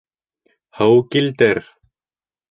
Һыу 0.77 1.03
килтер! 1.15 1.59